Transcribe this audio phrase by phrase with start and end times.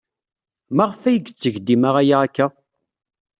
[0.75, 2.47] Maɣef ay yetteg dima aya akka?